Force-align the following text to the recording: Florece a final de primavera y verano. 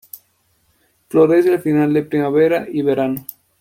Florece 1.09 1.53
a 1.53 1.59
final 1.59 1.93
de 1.93 2.01
primavera 2.01 2.65
y 2.67 2.81
verano. 2.81 3.23